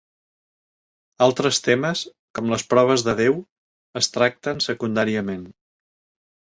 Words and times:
Altres 1.25 1.59
temes, 1.67 2.01
com 2.39 2.51
les 2.55 2.67
proves 2.73 3.05
de 3.11 3.17
Déu, 3.23 3.39
es 4.05 4.13
tracten 4.19 4.67
secundàriament. 4.71 5.49